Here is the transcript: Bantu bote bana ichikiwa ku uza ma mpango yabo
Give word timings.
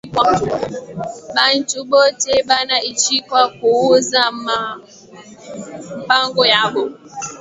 Bantu 1.35 1.79
bote 1.91 2.33
bana 2.49 2.75
ichikiwa 2.91 3.43
ku 3.55 3.67
uza 3.95 4.23
ma 4.45 4.59
mpango 6.03 6.43
yabo 6.53 6.83